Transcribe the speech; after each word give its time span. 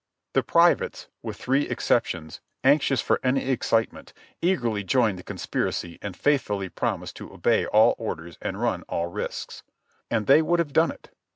The 0.33 0.41
privates, 0.41 1.09
with 1.21 1.37
three 1.37 1.69
exceptions, 1.69 2.41
anxious 2.63 3.01
for 3.01 3.19
any 3.23 3.47
excite 3.51 3.93
ment, 3.93 4.13
eagerly 4.41 4.83
joined 4.83 5.19
the 5.19 5.23
conspiracy 5.23 5.99
and 6.01 6.17
faithfully 6.17 6.69
promised 6.69 7.15
to 7.17 7.31
obey 7.31 7.67
all 7.67 7.93
orders 7.99 8.39
and 8.41 8.59
run 8.59 8.81
all 8.89 9.05
risks; 9.05 9.61
and 10.09 10.25
they 10.25 10.41
would 10.41 10.57
have 10.57 10.73
done 10.73 10.89
it. 10.89 11.11